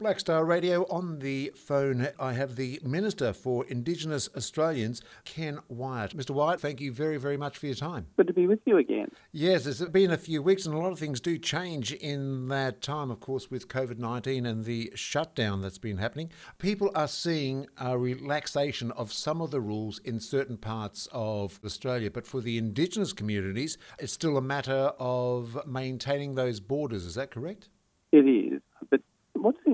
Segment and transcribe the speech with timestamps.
[0.00, 2.06] Black Star Radio on the phone.
[2.20, 6.16] I have the Minister for Indigenous Australians, Ken Wyatt.
[6.16, 6.30] Mr.
[6.30, 8.06] Wyatt, thank you very, very much for your time.
[8.16, 9.10] Good to be with you again.
[9.32, 12.80] Yes, it's been a few weeks, and a lot of things do change in that
[12.80, 16.30] time, of course, with COVID 19 and the shutdown that's been happening.
[16.58, 22.08] People are seeing a relaxation of some of the rules in certain parts of Australia,
[22.08, 27.04] but for the Indigenous communities, it's still a matter of maintaining those borders.
[27.04, 27.68] Is that correct?
[28.12, 28.47] It is.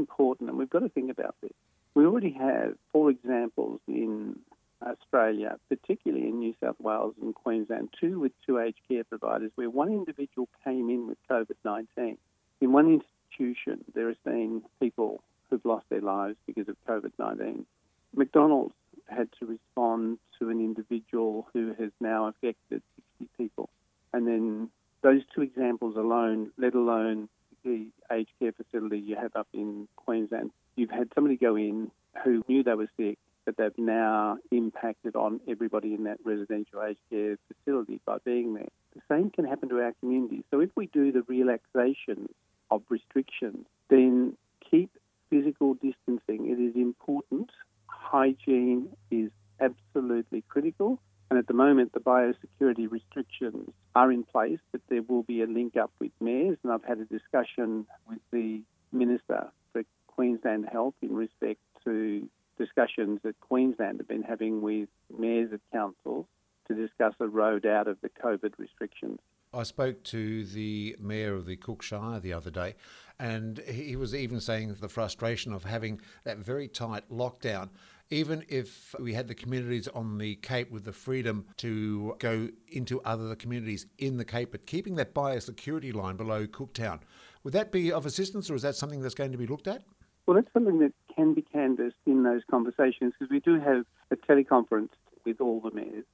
[0.00, 1.52] Important, and we've got to think about this,
[1.94, 4.38] we already have four examples in
[4.82, 9.68] Australia, particularly in New South Wales and Queensland, two with two aged care providers, where
[9.68, 12.16] one individual came in with COVID 19.
[12.62, 17.66] In one institution, there has been people who've lost their lives because of COVID 19.
[18.14, 18.74] McDonald's
[19.06, 22.82] had to respond to an individual who has now affected
[23.18, 23.68] 60 people.
[24.14, 24.70] And then
[25.02, 27.28] those two examples alone, let alone
[27.64, 31.90] the aged care facility you have up in Queensland, you've had somebody go in
[32.24, 37.00] who knew they were sick, but they've now impacted on everybody in that residential aged
[37.10, 38.68] care facility by being there.
[38.94, 40.44] The same can happen to our community.
[40.50, 42.28] So if we do the relaxation
[42.70, 44.36] of restrictions, then
[44.70, 44.90] keep
[45.30, 46.50] physical distancing.
[46.50, 47.50] It is important.
[47.86, 51.00] Hygiene is absolutely critical.
[51.30, 55.46] And at the moment, the biosecurity restrictions are in place, but there will be a
[55.46, 56.58] link up with mayors.
[56.64, 63.20] And I've had a discussion with the Minister for Queensland Health in respect to discussions
[63.22, 66.26] that Queensland have been having with mayors of councils
[66.66, 69.18] to discuss a road out of the COVID restrictions.
[69.52, 72.76] I spoke to the mayor of the Cook Shire the other day,
[73.18, 77.70] and he was even saying the frustration of having that very tight lockdown.
[78.10, 83.00] Even if we had the communities on the Cape with the freedom to go into
[83.02, 87.00] other communities in the Cape, but keeping that biosecurity line below Cooktown,
[87.44, 89.84] would that be of assistance or is that something that's going to be looked at?
[90.26, 94.16] Well, that's something that can be canvassed in those conversations because we do have a
[94.16, 94.90] teleconference
[95.24, 96.04] with all the mayors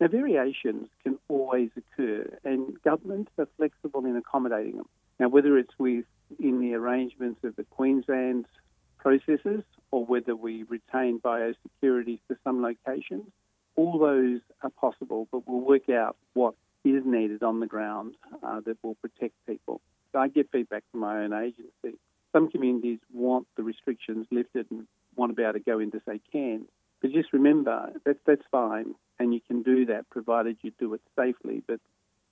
[0.00, 4.88] now, variations can always occur, and governments are flexible in accommodating them.
[5.20, 6.04] Now, whether it's with
[6.40, 8.46] in the arrangements of the Queensland
[8.98, 9.62] processes
[9.94, 13.28] or whether we retain biosecurity for some locations,
[13.76, 18.58] all those are possible, but we'll work out what is needed on the ground uh,
[18.66, 19.80] that will protect people.
[20.12, 21.96] I get feedback from my own agency.
[22.32, 26.20] Some communities want the restrictions lifted and want to be able to go into, say,
[26.32, 26.66] Cairns.
[27.00, 31.02] But just remember that that's fine and you can do that provided you do it
[31.16, 31.62] safely.
[31.68, 31.78] But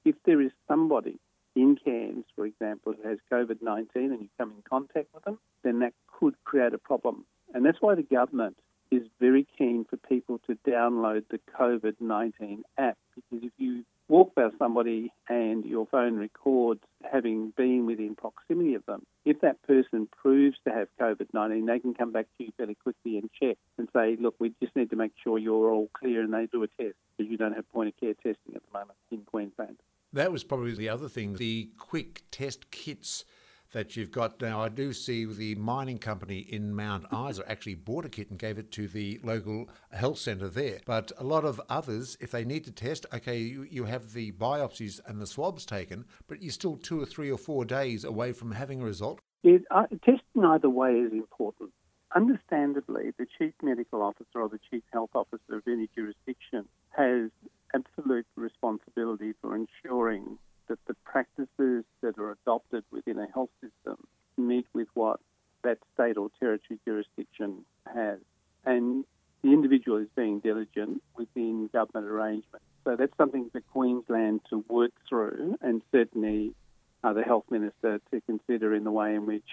[0.05, 1.21] if there is somebody
[1.55, 5.39] in Cairns, for example, who has COVID 19 and you come in contact with them,
[5.63, 7.25] then that could create a problem.
[7.55, 8.57] And that's why the government
[8.91, 14.35] is very keen for people to download the COVID 19 app because if you walk
[14.35, 16.81] past somebody and your phone records
[17.11, 21.79] having been within proximity of them, if that person proves to have COVID 19, they
[21.79, 24.91] can come back to you fairly quickly and check and say, look, we just need
[24.91, 27.71] to make sure you're all clear and they do a test because you don't have
[27.73, 29.77] point of care testing at the moment in Queensland.
[30.13, 33.25] That was probably the other thing the quick test kits
[33.73, 34.61] that you've got now.
[34.61, 38.59] I do see the mining company in Mount Isa actually bought a kit and gave
[38.59, 40.81] it to the local health centre there.
[40.87, 44.33] But a lot of others, if they need to test, okay, you, you have the
[44.33, 48.33] biopsies and the swabs taken, but you're still two or three or four days away
[48.33, 49.21] from having a result.
[49.43, 51.71] It, uh, testing either way is important.
[52.15, 57.31] Understandably, the chief medical officer or the chief health officer of any jurisdiction has
[57.75, 60.39] absolute responsibility for ensuring
[60.69, 63.97] that the practices that are adopted within a health system
[64.37, 65.21] meet with what
[65.63, 68.19] that state or territory jurisdiction has.
[68.65, 69.05] And
[69.43, 72.67] the individual is being diligent within government arrangements.
[72.85, 76.55] So that's something for Queensland to work through and certainly
[77.05, 79.45] uh, the Health Minister to consider in the way in which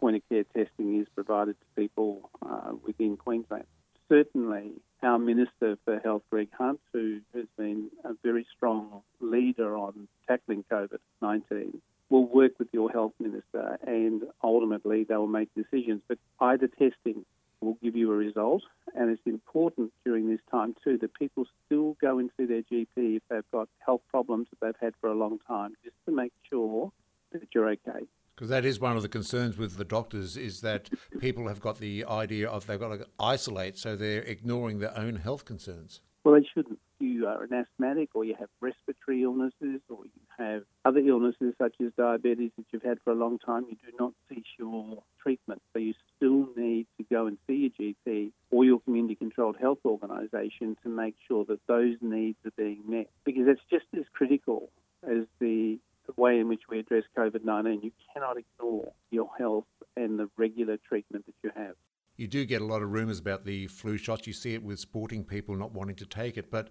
[0.00, 3.64] point of care testing is provided to people uh, within Queensland.
[4.08, 10.08] Certainly, our Minister for Health, Greg Hunt, who has been a very strong leader on
[10.52, 11.80] tackling COVID 19,
[12.10, 16.02] will work with your health minister and ultimately they will make decisions.
[16.08, 17.24] But either testing
[17.60, 18.62] will give you a result,
[18.94, 23.16] and it's important during this time too that people still go and see their GP
[23.16, 26.32] if they've got health problems that they've had for a long time, just to make
[26.50, 26.90] sure
[27.32, 28.06] that you're okay.
[28.34, 30.90] Because that is one of the concerns with the doctors is that
[31.20, 35.16] people have got the idea of they've got to isolate, so they're ignoring their own
[35.16, 36.00] health concerns.
[36.24, 36.78] Well, they shouldn't.
[36.98, 41.74] You are an asthmatic, or you have respiratory illnesses, or you have other illnesses such
[41.84, 43.66] as diabetes that you've had for a long time.
[43.68, 47.92] You do not cease your treatment, so you still need to go and see your
[48.06, 53.08] GP or your community-controlled health organisation to make sure that those needs are being met,
[53.24, 54.70] because it's just as critical
[55.04, 57.80] as the the way in which we address COVID 19.
[57.82, 61.74] You cannot ignore your health and the regular treatment that you have.
[62.16, 64.26] You do get a lot of rumours about the flu shots.
[64.26, 66.70] You see it with sporting people not wanting to take it, but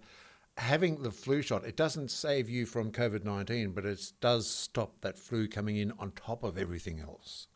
[0.62, 5.02] having the flu shot, it doesn't save you from COVID 19, but it does stop
[5.02, 7.48] that flu coming in on top of everything else.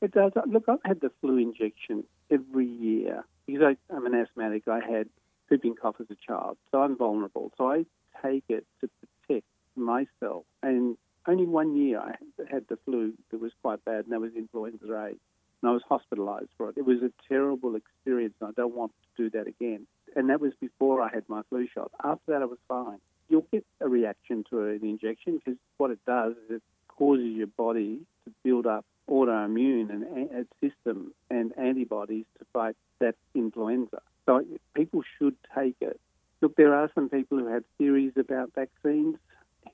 [0.00, 0.32] It does.
[0.46, 4.66] Look, I've had the flu injection every year because I, I'm an asthmatic.
[4.66, 5.08] I had
[5.50, 7.52] whooping cough as a child, so I'm vulnerable.
[7.58, 7.84] So I
[8.22, 8.88] take it to
[9.26, 9.46] protect
[9.76, 10.44] myself.
[10.62, 10.96] And
[11.26, 12.14] only one year I
[12.50, 15.06] had the flu that was quite bad, and that was influenza A.
[15.06, 15.18] And
[15.62, 16.76] I was hospitalised for it.
[16.76, 19.86] It was a terrible experience, and I don't want to do that again.
[20.16, 21.90] And that was before I had my flu shot.
[22.02, 22.98] After that, I was fine.
[23.28, 27.46] You'll get a reaction to an injection because what it does is it causes your
[27.46, 34.00] body to build up autoimmune and a system and antibodies to fight that influenza.
[34.26, 34.44] So
[34.74, 36.00] people should take it.
[36.40, 39.16] Look, there are some people who have theories about vaccines.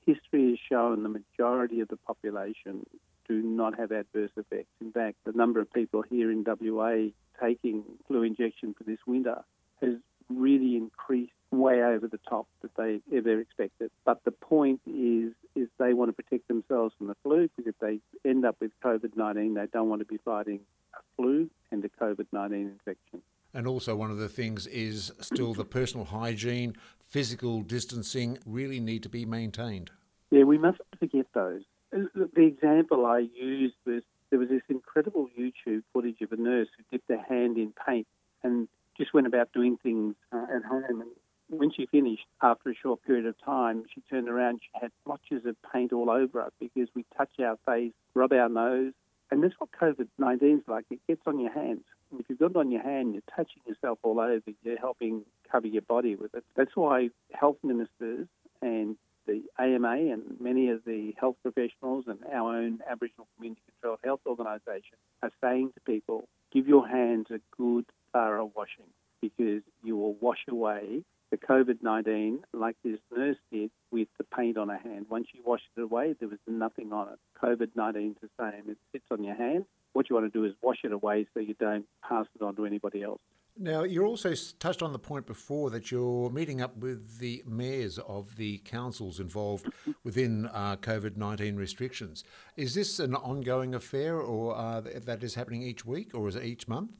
[0.05, 2.85] History has shown the majority of the population
[3.27, 4.71] do not have adverse effects.
[4.81, 7.11] In fact, the number of people here in WA
[7.41, 9.43] taking flu injection for this winter
[9.81, 9.95] has
[10.31, 13.91] really increased way over the top that they ever expected.
[14.05, 17.79] But the point is, is they want to protect themselves from the flu because if
[17.79, 17.99] they
[18.29, 20.61] end up with COVID 19, they don't want to be fighting
[20.93, 23.21] a flu and a COVID 19 infection.
[23.53, 26.75] And also, one of the things is still the personal hygiene,
[27.05, 29.91] physical distancing really need to be maintained.
[30.29, 31.63] Yeah, we mustn't forget those.
[31.91, 36.83] The example I used was there was this incredible YouTube footage of a nurse who
[36.89, 38.07] dipped her hand in paint
[38.43, 41.01] and just went about doing things uh, at home.
[41.01, 41.09] And
[41.49, 44.61] when she finished, after a short period of time, she turned around.
[44.61, 48.49] She had blotches of paint all over her because we touch our face, rub our
[48.49, 48.93] nose,
[49.31, 50.85] and that's what COVID 19 is like.
[50.89, 51.83] It gets on your hands.
[52.11, 54.41] And if you've got it on your hand, you're touching yourself all over.
[54.63, 56.43] You're helping cover your body with it.
[56.55, 58.27] That's why health ministers
[58.61, 58.97] and
[59.27, 64.21] the AMA and many of the health professionals and our own Aboriginal Community Controlled Health
[64.25, 68.89] Organisation are saying to people, give your hands a good, thorough washing
[69.21, 74.57] because you will wash away the COVID 19 like this nurse did with the paint
[74.57, 75.05] on her hand.
[75.09, 77.19] Once you washed it away, there was nothing on it.
[77.41, 78.69] COVID 19 is the same.
[78.69, 79.65] It sits on your hand.
[79.93, 82.55] What you want to do is wash it away so you don't pass it on
[82.57, 83.21] to anybody else.
[83.57, 87.99] Now, you also touched on the point before that you're meeting up with the mayors
[87.99, 89.67] of the councils involved
[90.03, 92.23] within uh, COVID 19 restrictions.
[92.55, 96.43] Is this an ongoing affair or uh, that is happening each week or is it
[96.43, 96.91] each month?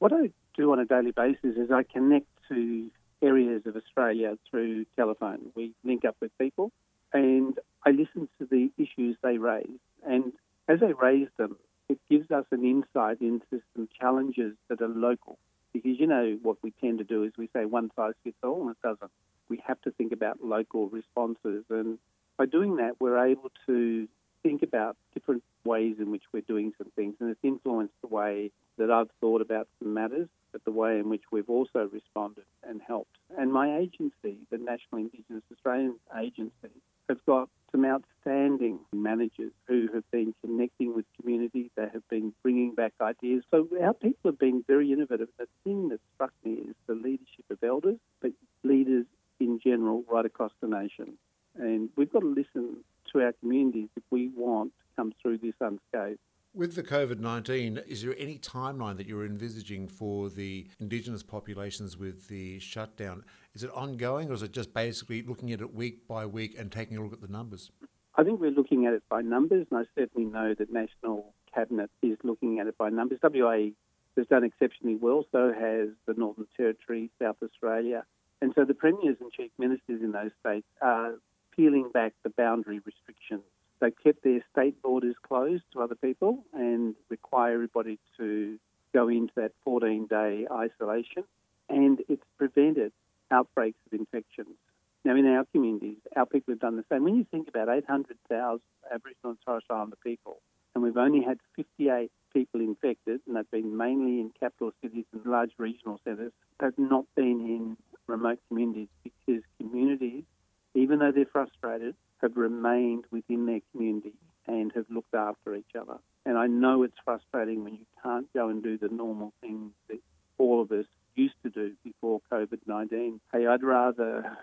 [0.00, 2.90] What I do on a daily basis is I connect to
[3.22, 5.52] areas of Australia through telephone.
[5.54, 6.72] We link up with people
[7.12, 9.68] and I listen to the issues they raise.
[10.06, 10.32] And
[10.68, 11.56] as they raise them,
[11.90, 15.38] it gives us an insight into some challenges that are local.
[15.74, 18.62] Because you know what we tend to do is we say one size fits all,
[18.62, 19.10] and it doesn't.
[19.50, 21.64] We have to think about local responses.
[21.68, 21.98] And
[22.38, 24.08] by doing that, we're able to
[24.42, 27.16] think about different ways in which we're doing some things.
[27.20, 31.08] And it's influenced the way that I've thought about some matters but the way in
[31.08, 33.16] which we've also responded and helped.
[33.38, 36.70] And my agency, the National Indigenous Australian Agency,
[37.08, 41.70] has got some outstanding managers who have been connecting with communities.
[41.76, 43.44] They have been bringing back ideas.
[43.50, 45.28] So our people have been very innovative.
[45.38, 48.32] The thing that struck me is the leadership of elders, but
[48.64, 49.06] leaders
[49.38, 51.14] in general right across the nation.
[51.56, 52.76] And we've got to listen
[53.12, 56.18] to our communities if we want to come through this unscathed.
[56.52, 61.96] With the COVID 19, is there any timeline that you're envisaging for the Indigenous populations
[61.96, 63.24] with the shutdown?
[63.54, 66.72] Is it ongoing or is it just basically looking at it week by week and
[66.72, 67.70] taking a look at the numbers?
[68.16, 71.88] I think we're looking at it by numbers, and I certainly know that National Cabinet
[72.02, 73.20] is looking at it by numbers.
[73.22, 73.68] WA
[74.16, 78.04] has done exceptionally well, so has the Northern Territory, South Australia.
[78.42, 81.12] And so the premiers and chief ministers in those states are
[81.56, 83.44] peeling back the boundary restrictions
[83.80, 88.58] they kept their state borders closed to other people and require everybody to
[88.92, 91.24] go into that 14 day isolation.
[91.68, 92.92] And it's prevented
[93.30, 94.56] outbreaks of infections.
[95.04, 97.04] Now, in our communities, our people have done the same.
[97.04, 98.60] When you think about 800,000
[98.92, 100.40] Aboriginal and Torres Islander people,
[100.74, 105.24] and we've only had 58 people infected, and they've been mainly in capital cities and
[105.24, 110.24] large regional centres, they've not been in remote communities because communities,
[110.74, 114.12] even though they're frustrated, have remained within their community
[114.46, 115.98] and have looked after each other.
[116.26, 120.00] And I know it's frustrating when you can't go and do the normal things that
[120.38, 123.20] all of us used to do before COVID 19.
[123.32, 124.36] Hey, I'd rather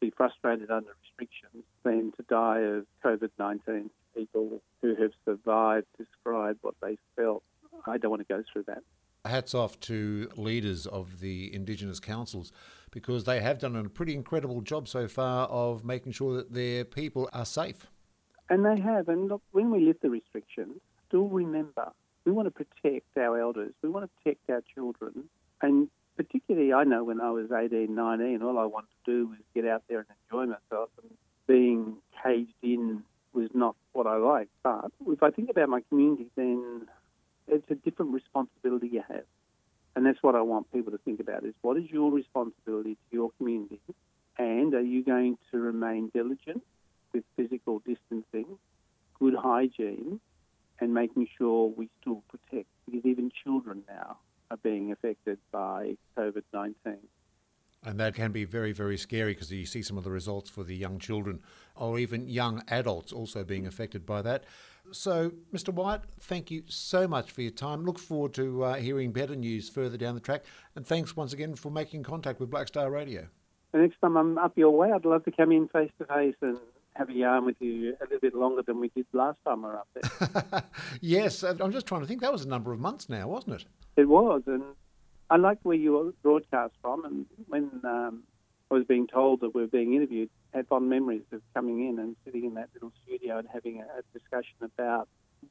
[0.00, 3.90] be frustrated under restrictions than to die of COVID 19.
[4.14, 7.42] People who have survived describe what they felt.
[7.86, 8.82] I don't want to go through that.
[9.24, 12.50] Hats off to leaders of the Indigenous councils
[12.90, 16.84] because they have done a pretty incredible job so far of making sure that their
[16.84, 17.86] people are safe.
[18.50, 19.08] And they have.
[19.08, 21.92] And look, when we lift the restrictions, still remember
[22.24, 23.72] We want to protect our elders.
[23.82, 25.24] We want to protect our children.
[25.60, 29.38] And particularly, I know when I was 18, 19, all I wanted to do was
[29.54, 30.90] get out there and enjoy myself.
[31.00, 31.12] And
[31.46, 34.50] being caged in was not what I liked.
[34.62, 36.88] But if I think about my community, then
[37.52, 39.24] it's a different responsibility you have.
[39.94, 43.16] And that's what I want people to think about is what is your responsibility to
[43.16, 43.80] your community
[44.38, 46.62] and are you going to remain diligent
[47.12, 48.46] with physical distancing,
[49.18, 50.18] good hygiene,
[50.80, 54.16] and making sure we still protect because even children now
[54.50, 56.74] are being affected by COVID 19.
[57.84, 60.62] And that can be very, very scary because you see some of the results for
[60.62, 61.40] the young children
[61.74, 64.44] or even young adults also being affected by that.
[64.92, 65.72] So, Mr.
[65.72, 67.84] Wyatt, thank you so much for your time.
[67.84, 70.44] Look forward to uh, hearing better news further down the track.
[70.76, 73.26] And thanks once again for making contact with Black Star Radio.
[73.72, 76.34] The next time I'm up your way, I'd love to come in face to face
[76.42, 76.58] and
[76.94, 79.68] have a yarn with you a little bit longer than we did last time we
[79.68, 80.62] were up there.
[81.00, 82.20] yes, I'm just trying to think.
[82.20, 83.64] That was a number of months now, wasn't it?
[83.96, 84.62] It was, and
[85.32, 87.06] I liked where you were broadcast from.
[87.06, 88.22] And when um,
[88.70, 91.88] I was being told that we were being interviewed, I had fond memories of coming
[91.88, 95.08] in and sitting in that little studio and having a, a discussion about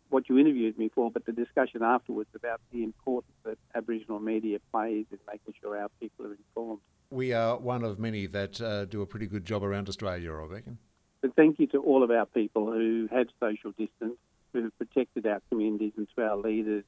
[0.09, 4.59] what you interviewed me for, but the discussion afterwards about the importance that Aboriginal media
[4.71, 6.79] plays in making sure our people are informed.
[7.09, 10.43] We are one of many that uh, do a pretty good job around Australia, I
[10.43, 10.77] reckon.
[11.21, 14.17] But thank you to all of our people who have social distance,
[14.53, 16.83] who have protected our communities, and to our leaders.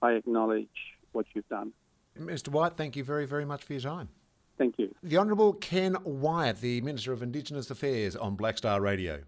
[0.00, 0.68] I acknowledge
[1.12, 1.72] what you've done.
[2.20, 2.48] Mr.
[2.48, 4.08] Wyatt, thank you very, very much for your time.
[4.56, 4.94] Thank you.
[5.02, 9.22] The Honourable Ken Wyatt, the Minister of Indigenous Affairs on Black Star Radio.